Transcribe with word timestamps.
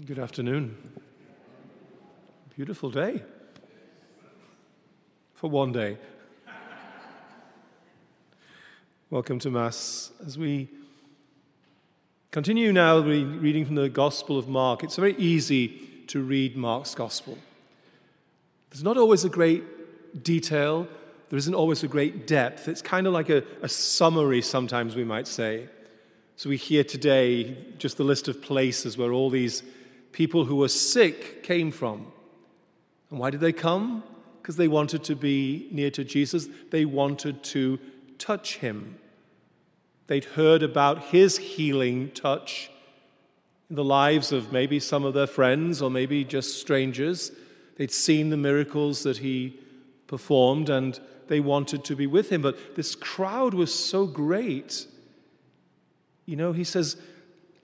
Good 0.00 0.18
afternoon. 0.18 0.74
Beautiful 2.56 2.90
day. 2.90 3.22
For 5.34 5.50
one 5.50 5.70
day. 5.70 5.98
Welcome 9.10 9.38
to 9.40 9.50
Mass. 9.50 10.10
As 10.26 10.38
we 10.38 10.70
continue 12.30 12.72
now 12.72 13.00
reading 13.00 13.66
from 13.66 13.74
the 13.74 13.90
Gospel 13.90 14.38
of 14.38 14.48
Mark, 14.48 14.82
it's 14.82 14.96
very 14.96 15.14
easy 15.16 15.68
to 16.06 16.22
read 16.22 16.56
Mark's 16.56 16.94
Gospel. 16.94 17.36
There's 18.70 18.82
not 18.82 18.96
always 18.96 19.26
a 19.26 19.28
great 19.28 20.24
detail, 20.24 20.88
there 21.28 21.38
isn't 21.38 21.54
always 21.54 21.82
a 21.82 21.88
great 21.88 22.26
depth. 22.26 22.66
It's 22.66 22.80
kind 22.80 23.06
of 23.06 23.12
like 23.12 23.28
a, 23.28 23.44
a 23.60 23.68
summary, 23.68 24.40
sometimes 24.40 24.96
we 24.96 25.04
might 25.04 25.28
say. 25.28 25.68
So 26.36 26.48
we 26.48 26.56
hear 26.56 26.82
today 26.82 27.58
just 27.76 27.98
the 27.98 28.04
list 28.04 28.26
of 28.26 28.40
places 28.40 28.96
where 28.96 29.12
all 29.12 29.28
these 29.28 29.62
people 30.12 30.44
who 30.44 30.56
were 30.56 30.68
sick 30.68 31.42
came 31.42 31.70
from. 31.70 32.06
And 33.10 33.18
why 33.18 33.30
did 33.30 33.40
they 33.40 33.52
come? 33.52 34.04
Because 34.40 34.56
they 34.56 34.68
wanted 34.68 35.04
to 35.04 35.16
be 35.16 35.68
near 35.70 35.90
to 35.90 36.04
Jesus, 36.04 36.48
they 36.70 36.84
wanted 36.84 37.42
to 37.44 37.78
touch 38.18 38.58
him. 38.58 38.98
They'd 40.06 40.24
heard 40.24 40.62
about 40.62 41.04
his 41.04 41.38
healing 41.38 42.10
touch 42.10 42.70
in 43.70 43.76
the 43.76 43.84
lives 43.84 44.32
of 44.32 44.52
maybe 44.52 44.78
some 44.78 45.04
of 45.04 45.14
their 45.14 45.26
friends 45.26 45.80
or 45.80 45.90
maybe 45.90 46.24
just 46.24 46.60
strangers. 46.60 47.32
They'd 47.76 47.90
seen 47.90 48.30
the 48.30 48.36
miracles 48.36 49.02
that 49.04 49.18
he 49.18 49.58
performed 50.06 50.68
and 50.68 51.00
they 51.28 51.40
wanted 51.40 51.84
to 51.84 51.96
be 51.96 52.06
with 52.06 52.30
him. 52.30 52.42
But 52.42 52.76
this 52.76 52.94
crowd 52.94 53.54
was 53.54 53.72
so 53.72 54.06
great. 54.06 54.86
You 56.26 56.36
know, 56.36 56.52
he 56.52 56.64
says, 56.64 56.96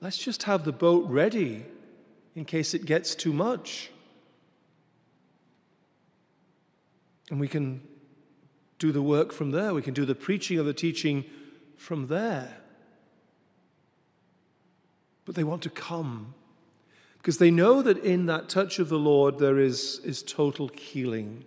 let's 0.01 0.19
just 0.19 0.45
have 0.45 0.65
the 0.65 0.73
boat 0.73 1.07
ready 1.09 1.67
in 2.39 2.45
case 2.45 2.73
it 2.73 2.87
gets 2.87 3.17
too 3.17 3.33
much. 3.33 3.91
And 7.31 7.41
we 7.41 7.49
can 7.49 7.83
do 8.79 8.93
the 8.93 9.03
work 9.03 9.33
from 9.33 9.51
there. 9.51 9.75
We 9.75 9.83
can 9.83 9.93
do 9.93 10.05
the 10.05 10.15
preaching 10.15 10.57
or 10.57 10.63
the 10.63 10.73
teaching 10.73 11.25
from 11.77 12.07
there. 12.07 12.59
But 15.25 15.35
they 15.35 15.43
want 15.43 15.63
to 15.63 15.71
come 15.71 16.35
because 17.17 17.39
they 17.39 17.51
know 17.51 17.83
that 17.83 17.99
in 17.99 18.27
that 18.27 18.49
touch 18.49 18.79
of 18.79 18.89
the 18.89 19.01
Lord 19.01 19.41
there 19.41 19.59
is, 19.59 20.01
is 20.05 20.23
total 20.23 20.69
healing. 20.69 21.45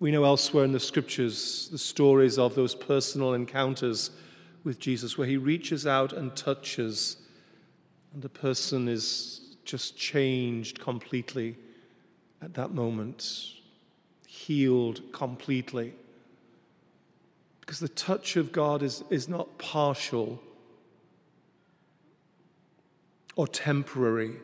We 0.00 0.12
know 0.12 0.24
elsewhere 0.24 0.64
in 0.64 0.72
the 0.72 0.80
scriptures 0.80 1.68
the 1.70 1.76
stories 1.76 2.38
of 2.38 2.54
those 2.54 2.74
personal 2.74 3.34
encounters 3.34 4.12
with 4.64 4.78
Jesus 4.78 5.18
where 5.18 5.28
he 5.28 5.36
reaches 5.36 5.86
out 5.86 6.14
and 6.14 6.34
touches 6.34 7.18
and 8.12 8.22
the 8.22 8.28
person 8.28 8.88
is 8.88 9.40
just 9.64 9.96
changed 9.96 10.80
completely 10.80 11.56
at 12.42 12.54
that 12.54 12.72
moment, 12.72 13.52
healed 14.26 15.00
completely. 15.12 15.94
Because 17.60 17.78
the 17.78 17.88
touch 17.88 18.36
of 18.36 18.50
God 18.52 18.82
is, 18.82 19.04
is 19.08 19.28
not 19.28 19.58
partial 19.58 20.42
or 23.36 23.46
temporary. 23.46 24.36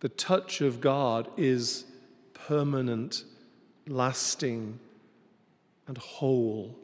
The 0.00 0.08
touch 0.08 0.60
of 0.60 0.80
God 0.80 1.28
is 1.36 1.84
permanent, 2.32 3.24
lasting, 3.88 4.78
and 5.88 5.98
whole. 5.98 6.76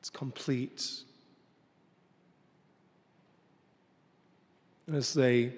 It's 0.00 0.10
complete. 0.10 1.04
As 4.92 5.14
they 5.14 5.52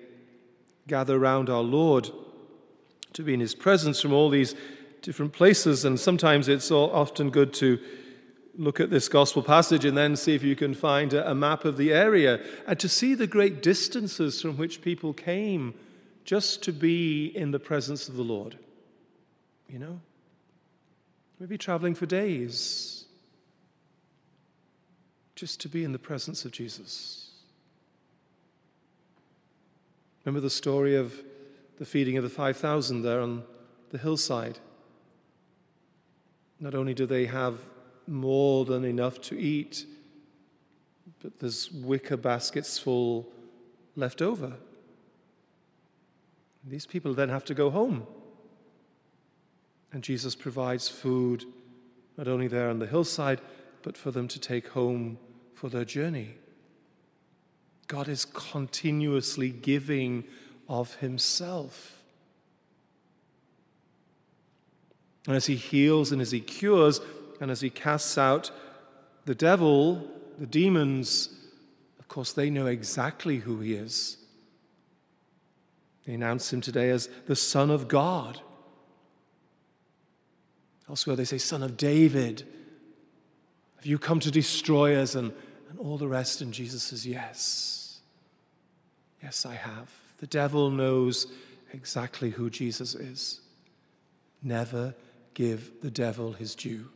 gather 0.87 1.17
around 1.17 1.51
our 1.51 1.63
Lord 1.63 2.11
to 3.13 3.23
be 3.23 3.35
in 3.35 3.41
His 3.41 3.55
presence 3.55 4.01
from 4.01 4.13
all 4.13 4.31
these 4.31 4.55
different 5.03 5.33
places. 5.33 5.85
And 5.85 5.99
sometimes 5.99 6.49
it's 6.49 6.71
often 6.71 7.31
good 7.31 7.53
to 7.55 7.79
look 8.57 8.81
at 8.81 8.91
this 8.91 9.09
gospel 9.09 9.43
passage 9.43 9.85
and 9.85 9.97
then 9.97 10.17
see 10.17 10.35
if 10.35 10.43
you 10.43 10.57
can 10.57 10.75
find 10.75 11.13
a 11.13 11.35
map 11.35 11.65
of 11.65 11.77
the 11.77 11.93
area 11.93 12.41
and 12.67 12.79
to 12.81 12.89
see 12.89 13.15
the 13.15 13.27
great 13.27 13.63
distances 13.63 14.43
from 14.43 14.57
which 14.57 14.83
people 14.83 15.13
came 15.13 15.75
just 16.25 16.63
to 16.65 16.73
be 16.73 17.27
in 17.27 17.53
the 17.53 17.61
presence 17.61 18.09
of 18.09 18.17
the 18.17 18.23
Lord. 18.23 18.59
You 19.69 19.79
know? 19.79 20.01
Maybe 21.39 21.57
traveling 21.57 21.95
for 21.95 22.07
days 22.07 23.05
just 25.37 25.61
to 25.61 25.69
be 25.69 25.85
in 25.85 25.93
the 25.93 25.99
presence 25.99 26.45
of 26.45 26.51
Jesus. 26.51 27.28
Remember 30.29 30.43
the 30.43 30.51
story 30.51 30.95
of 30.95 31.23
the 31.79 31.87
feeding 31.87 32.19
of 32.19 32.23
the 32.23 32.29
5,000 32.29 33.01
there 33.01 33.23
on 33.23 33.45
the 33.89 33.97
hillside? 33.97 34.59
Not 36.61 36.75
only 36.75 36.93
do 36.93 37.07
they 37.07 37.25
have 37.25 37.61
more 38.07 38.67
than 38.67 38.85
enough 38.85 39.23
to 39.23 39.41
eat, 39.41 39.87
but 41.23 41.39
there's 41.39 41.73
wicker 41.73 42.19
baskets 42.19 42.79
full 42.79 43.27
left 43.97 44.21
over. 44.21 44.53
These 46.63 46.85
people 46.85 47.15
then 47.15 47.31
have 47.31 47.47
to 47.47 47.55
go 47.55 47.71
home. 47.71 48.07
And 49.95 50.05
Jesus 50.05 50.35
provides 50.35 50.91
food 50.91 51.47
not 52.19 52.29
only 52.29 52.49
there 52.49 52.69
on 52.69 52.81
the 52.81 52.87
hillside, 52.87 53.41
but 53.81 53.97
for 53.97 54.11
them 54.11 54.29
to 54.29 54.39
take 54.39 54.69
home 54.69 55.17
for 55.55 55.71
their 55.71 55.87
journey. 55.87 56.35
God 57.89 58.07
is 58.07 58.27
continuously 58.27 59.49
giving 59.49 60.25
of 60.69 60.95
Himself. 60.97 62.03
And 65.27 65.35
as 65.35 65.47
He 65.47 65.57
heals 65.57 66.13
and 66.13 66.21
as 66.21 66.31
He 66.31 66.41
cures 66.41 67.01
and 67.41 67.51
as 67.51 67.63
He 67.63 67.71
casts 67.71 68.17
out 68.17 68.51
the 69.25 69.35
devil, 69.35 70.07
the 70.39 70.47
demons, 70.47 71.31
of 71.99 72.09
course, 72.09 72.33
they 72.33 72.51
know 72.51 72.67
exactly 72.67 73.39
who 73.39 73.61
He 73.61 73.75
is. 73.75 74.19
They 76.05 76.13
announce 76.15 76.53
Him 76.53 76.61
today 76.61 76.91
as 76.91 77.09
the 77.27 77.37
Son 77.37 77.71
of 77.71 77.89
God. 77.89 78.41
Elsewhere, 80.89 81.17
they 81.17 81.25
say, 81.25 81.39
Son 81.39 81.63
of 81.63 81.77
David. 81.77 82.47
Have 83.77 83.87
you 83.87 83.99
come 83.99 84.21
to 84.21 84.31
destroy 84.31 84.97
us? 84.97 85.15
And, 85.15 85.33
and 85.69 85.79
all 85.79 85.99
the 85.99 86.09
rest. 86.09 86.41
And 86.41 86.53
Jesus 86.53 86.83
says, 86.83 87.07
Yes. 87.07 88.01
Yes, 89.23 89.45
I 89.45 89.55
have. 89.55 89.91
The 90.19 90.27
devil 90.27 90.71
knows 90.71 91.27
exactly 91.73 92.31
who 92.31 92.51
Jesus 92.51 92.95
is. 92.95 93.41
Never 94.43 94.95
give 95.35 95.71
the 95.83 95.91
devil 95.91 96.33
his 96.33 96.55
due. 96.55 96.89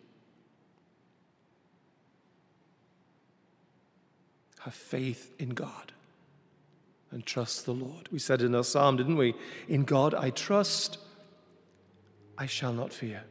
Have 4.61 4.75
faith 4.75 5.33
in 5.39 5.51
God 5.51 5.93
and 7.11 7.27
trust 7.27 7.67
the 7.67 7.75
Lord. 7.75 8.09
We 8.13 8.19
said 8.19 8.43
in 8.43 8.55
our 8.55 8.65
psalm, 8.65 8.97
didn't 8.97 9.17
we? 9.17 9.35
In 9.69 9.85
God 9.85 10.15
I 10.15 10.31
trust, 10.31 10.99
I 12.39 12.47
shall 12.47 12.73
not 12.73 12.93
fear. 12.93 13.25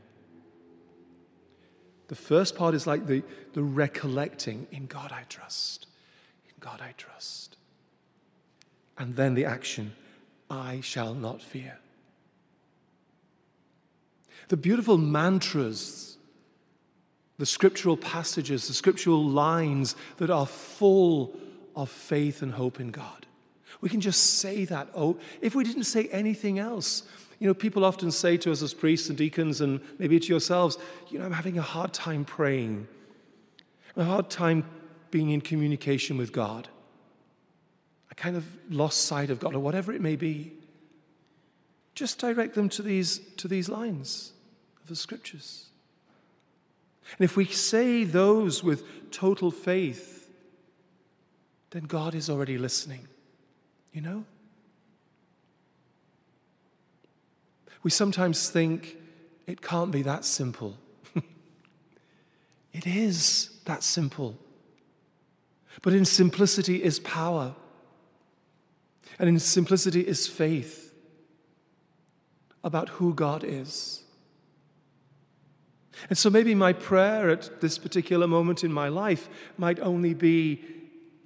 The 2.12 2.16
first 2.16 2.56
part 2.56 2.76
is 2.76 2.86
like 2.86 3.08
the, 3.08 3.24
the 3.54 3.64
recollecting 3.64 4.68
in 4.72 4.86
God 4.86 5.12
I 5.12 5.24
trust. 5.30 5.88
In 6.46 6.54
God 6.60 6.80
I 6.80 6.94
trust 6.96 7.52
and 9.02 9.16
then 9.16 9.34
the 9.34 9.46
action 9.46 9.94
I 10.48 10.80
shall 10.82 11.16
not 11.16 11.42
fear. 11.42 11.80
The 14.50 14.58
beautiful 14.58 14.96
mantras, 14.96 16.18
the 17.40 17.48
scriptural 17.48 17.98
passages, 17.98 18.68
the 18.68 18.76
scriptural 18.76 19.24
lines 19.26 19.96
that 20.18 20.30
are 20.30 20.46
full 20.46 21.34
of 21.76 21.90
faith 21.90 22.44
and 22.44 22.52
hope 22.54 22.80
in 22.80 22.92
God. 22.92 23.26
We 23.81 23.90
can 23.90 24.00
just 24.00 24.40
say 24.40 24.66
that. 24.66 24.90
Oh, 24.96 25.17
if 25.41 25.56
we 25.56 25.64
didn't 25.64 25.85
say 25.85 26.08
anything 26.09 26.59
else, 26.59 27.03
you 27.40 27.47
know, 27.47 27.56
people 27.56 27.84
often 27.84 28.11
say 28.11 28.38
to 28.38 28.52
us 28.52 28.61
as 28.61 28.73
priests 28.73 29.09
and 29.09 29.17
deacons, 29.17 29.59
and 29.59 29.82
maybe 29.97 30.20
to 30.20 30.28
yourselves, 30.28 30.78
you 31.09 31.17
know, 31.17 31.26
I'm 31.26 31.32
having 31.32 31.58
a 31.58 31.64
hard 31.64 31.91
time 31.91 32.23
praying, 32.23 32.88
a 33.96 34.03
hard 34.03 34.29
time 34.29 34.64
being 35.09 35.32
in 35.32 35.41
communication 35.41 36.17
with 36.17 36.32
God. 36.32 36.70
I 38.11 38.14
kind 38.14 38.38
of 38.38 38.46
lost 38.70 39.06
sight 39.06 39.32
of 39.32 39.40
God, 39.40 39.56
or 39.56 39.59
whatever 39.59 39.91
it 39.91 40.02
may 40.02 40.16
be, 40.16 40.53
just 41.96 42.20
direct 42.20 42.53
them 42.53 42.70
to 42.70 42.84
these, 42.84 43.20
to 43.38 43.47
these 43.47 43.67
lines 43.67 44.34
of 44.84 44.88
the 44.88 44.96
scriptures. 44.96 45.70
And 47.17 47.26
if 47.26 47.35
we 47.35 47.46
say 47.46 48.03
those 48.03 48.64
with 48.64 49.11
total 49.11 49.50
faith, 49.50 50.29
then 51.72 51.84
God 51.84 52.14
is 52.14 52.29
already 52.29 52.58
listening. 52.58 53.08
You 53.93 54.02
know? 54.02 54.26
We 57.84 57.91
sometimes 57.91 58.49
think 58.49 58.97
it 59.47 59.61
can't 59.61 59.91
be 59.91 60.02
that 60.03 60.23
simple. 60.23 60.78
it 62.73 62.85
is 62.85 63.49
that 63.66 63.84
simple. 63.84 64.38
But 65.82 65.93
in 65.93 66.05
simplicity 66.05 66.84
is 66.84 66.99
power. 66.99 67.55
And 69.20 69.29
in 69.29 69.40
simplicity 69.40 70.08
is 70.08 70.28
faith 70.28 70.94
about 72.64 72.90
who 72.90 73.14
God 73.14 73.44
is. 73.44 74.03
And 76.09 76.17
so 76.17 76.29
maybe 76.29 76.55
my 76.55 76.73
prayer 76.73 77.29
at 77.29 77.61
this 77.61 77.78
particular 77.78 78.28
moment 78.28 78.64
in 78.64 78.72
my 78.72 78.87
life 78.87 79.29
might 79.58 79.79
only 79.79 80.14
be 80.14 80.64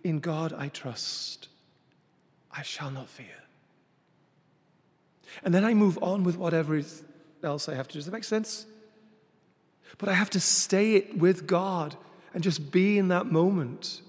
In 0.04 0.20
God 0.20 0.54
I 0.54 0.68
trust, 0.70 1.48
I 2.56 2.62
shall 2.62 2.92
not 2.92 3.10
fear. 3.10 3.44
And 5.44 5.54
then 5.54 5.66
I 5.66 5.74
move 5.74 6.00
on 6.02 6.24
with 6.24 6.38
whatever 6.38 6.82
else 7.44 7.68
I 7.68 7.76
have 7.76 7.88
to 7.90 7.94
do. 7.94 8.00
Does 8.00 8.06
that 8.06 8.14
make 8.14 8.24
sense? 8.24 8.66
But 9.98 10.10
I 10.10 10.14
have 10.14 10.30
to 10.32 10.40
stay 10.40 10.96
it 10.96 11.18
with 11.18 11.48
God 11.48 11.96
and 12.34 12.44
just 12.44 12.72
be 12.72 12.98
in 12.98 13.10
that 13.10 13.28
moment. 13.28 14.02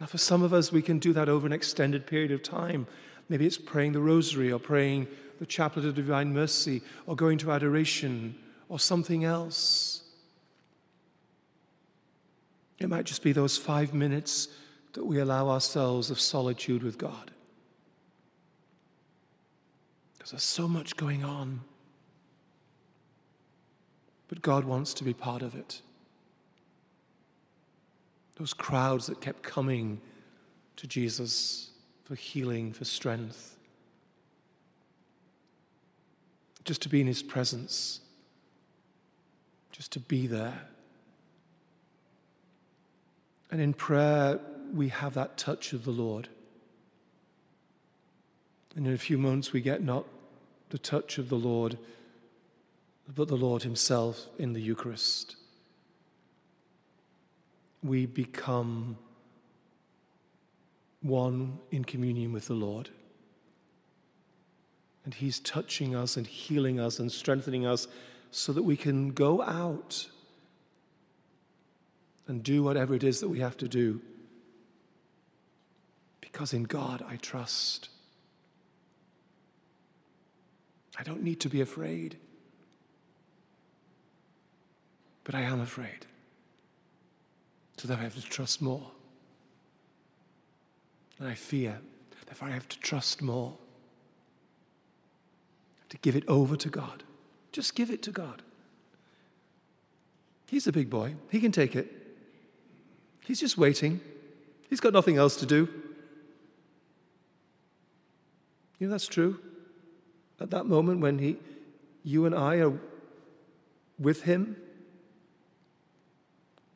Now, 0.00 0.06
for 0.06 0.18
some 0.18 0.42
of 0.42 0.52
us, 0.52 0.70
we 0.70 0.82
can 0.82 0.98
do 0.98 1.12
that 1.12 1.28
over 1.28 1.46
an 1.46 1.52
extended 1.52 2.06
period 2.06 2.30
of 2.30 2.42
time. 2.42 2.86
Maybe 3.28 3.46
it's 3.46 3.58
praying 3.58 3.92
the 3.92 4.00
rosary 4.00 4.52
or 4.52 4.58
praying 4.58 5.08
the 5.38 5.46
chaplet 5.46 5.84
of 5.84 5.94
divine 5.94 6.32
mercy 6.32 6.82
or 7.06 7.16
going 7.16 7.38
to 7.38 7.52
adoration 7.52 8.36
or 8.68 8.78
something 8.78 9.24
else. 9.24 10.02
It 12.78 12.88
might 12.88 13.06
just 13.06 13.22
be 13.22 13.32
those 13.32 13.56
five 13.56 13.92
minutes 13.92 14.48
that 14.98 15.06
we 15.06 15.20
allow 15.20 15.48
ourselves 15.48 16.10
of 16.10 16.18
solitude 16.18 16.82
with 16.82 16.98
God. 16.98 17.30
Because 20.14 20.32
there's 20.32 20.42
so 20.42 20.66
much 20.66 20.96
going 20.96 21.22
on. 21.22 21.60
But 24.26 24.42
God 24.42 24.64
wants 24.64 24.92
to 24.94 25.04
be 25.04 25.14
part 25.14 25.42
of 25.42 25.54
it. 25.54 25.82
Those 28.38 28.52
crowds 28.52 29.06
that 29.06 29.20
kept 29.20 29.44
coming 29.44 30.00
to 30.74 30.88
Jesus 30.88 31.70
for 32.02 32.16
healing, 32.16 32.72
for 32.72 32.84
strength, 32.84 33.56
just 36.64 36.82
to 36.82 36.88
be 36.88 37.00
in 37.00 37.06
his 37.06 37.22
presence, 37.22 38.00
just 39.70 39.92
to 39.92 40.00
be 40.00 40.26
there. 40.26 40.60
And 43.52 43.60
in 43.60 43.72
prayer, 43.74 44.40
we 44.74 44.88
have 44.88 45.14
that 45.14 45.36
touch 45.36 45.72
of 45.72 45.84
the 45.84 45.90
Lord. 45.90 46.28
And 48.76 48.86
in 48.86 48.92
a 48.92 48.98
few 48.98 49.18
moments, 49.18 49.52
we 49.52 49.60
get 49.60 49.82
not 49.82 50.04
the 50.70 50.78
touch 50.78 51.18
of 51.18 51.28
the 51.28 51.36
Lord, 51.36 51.78
but 53.14 53.28
the 53.28 53.36
Lord 53.36 53.62
Himself 53.62 54.26
in 54.38 54.52
the 54.52 54.60
Eucharist 54.60 55.36
we 57.82 58.06
become 58.06 58.96
one 61.00 61.58
in 61.70 61.84
communion 61.84 62.32
with 62.32 62.46
the 62.46 62.54
Lord. 62.54 62.90
And 65.04 65.14
He's 65.14 65.40
touching 65.40 65.94
us 65.94 66.16
and 66.16 66.26
healing 66.26 66.80
us 66.80 66.98
and 66.98 67.10
strengthening 67.10 67.66
us 67.66 67.86
so 68.30 68.52
that 68.52 68.62
we 68.62 68.76
can 68.76 69.10
go 69.10 69.42
out 69.42 70.08
and 72.26 72.42
do 72.42 72.62
whatever 72.62 72.94
it 72.94 73.04
is 73.04 73.20
that 73.20 73.28
we 73.28 73.40
have 73.40 73.56
to 73.58 73.68
do. 73.68 74.00
Because 76.38 76.52
in 76.52 76.62
God 76.62 77.04
I 77.10 77.16
trust. 77.16 77.88
I 80.96 81.02
don't 81.02 81.24
need 81.24 81.40
to 81.40 81.48
be 81.48 81.60
afraid, 81.60 82.16
but 85.24 85.34
I 85.34 85.40
am 85.40 85.60
afraid. 85.60 86.06
So 87.76 87.88
that 87.88 87.98
I 87.98 88.02
have 88.02 88.14
to 88.14 88.22
trust 88.22 88.62
more. 88.62 88.88
And 91.18 91.26
I 91.26 91.34
fear, 91.34 91.80
therefore 92.26 92.46
I 92.46 92.52
have 92.52 92.68
to 92.68 92.78
trust 92.78 93.20
more. 93.20 93.56
To 95.88 95.96
give 95.96 96.14
it 96.14 96.22
over 96.28 96.54
to 96.54 96.68
God. 96.68 97.02
Just 97.50 97.74
give 97.74 97.90
it 97.90 98.00
to 98.04 98.12
God. 98.12 98.42
He's 100.46 100.68
a 100.68 100.72
big 100.72 100.88
boy. 100.88 101.16
He 101.30 101.40
can 101.40 101.50
take 101.50 101.74
it. 101.74 101.92
He's 103.24 103.40
just 103.40 103.58
waiting. 103.58 104.00
He's 104.70 104.78
got 104.78 104.92
nothing 104.92 105.16
else 105.16 105.34
to 105.38 105.44
do. 105.44 105.68
You 108.78 108.86
know, 108.86 108.92
that's 108.92 109.06
true. 109.06 109.40
At 110.40 110.50
that 110.50 110.66
moment 110.66 111.00
when 111.00 111.18
he, 111.18 111.36
you 112.04 112.26
and 112.26 112.34
I 112.34 112.56
are 112.56 112.72
with 113.98 114.22
him, 114.22 114.56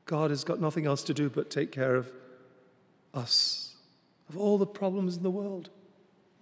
God 0.05 0.31
has 0.31 0.45
got 0.45 0.61
nothing 0.61 0.85
else 0.85 1.03
to 1.05 1.15
do 1.15 1.31
but 1.31 1.51
take 1.51 1.71
care 1.71 1.95
of 1.95 2.11
us, 3.15 3.77
of 4.29 4.37
all 4.37 4.59
the 4.59 4.67
problems 4.67 5.17
in 5.17 5.23
the 5.23 5.31
world. 5.31 5.71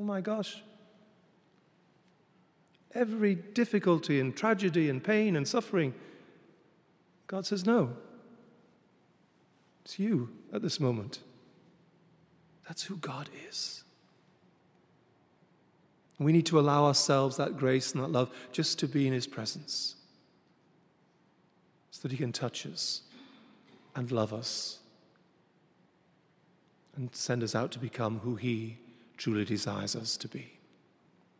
Oh 0.00 0.04
my 0.04 0.20
gosh. 0.20 0.62
Every 2.94 3.34
difficulty 3.34 4.18
and 4.18 4.36
tragedy 4.36 4.88
and 4.88 5.04
pain 5.04 5.36
and 5.36 5.46
suffering, 5.46 5.94
God 7.26 7.46
says, 7.46 7.66
No. 7.66 7.96
It's 9.84 9.98
you 9.98 10.30
at 10.52 10.62
this 10.62 10.80
moment. 10.80 11.20
That's 12.66 12.84
who 12.84 12.96
God 12.96 13.28
is. 13.48 13.84
We 16.20 16.32
need 16.32 16.44
to 16.46 16.61
allow 16.61 16.84
ourselves 16.84 17.38
that 17.38 17.56
grace 17.56 17.93
and 17.93 18.05
that 18.05 18.12
love 18.12 18.31
just 18.52 18.78
to 18.81 18.87
be 18.87 19.06
in 19.06 19.12
His 19.14 19.26
presence 19.26 19.96
so 21.90 22.02
that 22.02 22.12
He 22.12 22.19
can 22.19 22.31
touch 22.31 22.67
us 22.67 23.00
and 23.96 24.12
love 24.12 24.34
us 24.34 24.81
and 26.94 27.08
send 27.14 27.43
us 27.43 27.55
out 27.55 27.72
to 27.72 27.78
become 27.78 28.19
who 28.19 28.37
He 28.37 28.76
truly 29.17 29.46
desires 29.46 29.96
us 29.96 30.19
to 30.19 30.28
be. 30.28 30.59